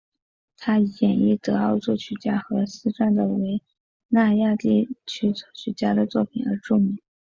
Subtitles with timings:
[0.57, 3.21] 他以演绎德奥作曲家和斯堪的
[4.07, 6.97] 纳维亚地区作曲家的作品而著名。